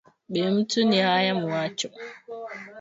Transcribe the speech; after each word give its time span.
Bu 0.29 0.37
muntu 0.45 0.77
ni 0.87 0.99
haya 1.07 1.33
mumacho 1.39 1.87